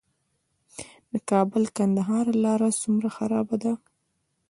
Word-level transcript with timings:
د 1.11 1.13
کابل- 1.31 1.63
کندهار 1.77 2.25
لاره 2.43 2.69
څومره 2.81 3.07
خرابه 3.15 3.55
ده؟ 3.63 3.73